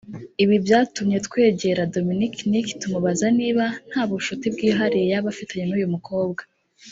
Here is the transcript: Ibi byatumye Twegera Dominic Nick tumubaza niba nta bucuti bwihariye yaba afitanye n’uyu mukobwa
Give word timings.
Ibi 0.43 0.55
byatumye 0.65 1.17
Twegera 1.27 1.89
Dominic 1.95 2.35
Nick 2.49 2.67
tumubaza 2.81 3.25
niba 3.39 3.65
nta 3.89 4.03
bucuti 4.09 4.45
bwihariye 4.53 5.05
yaba 5.13 5.27
afitanye 5.33 5.65
n’uyu 5.67 5.93
mukobwa 5.95 6.41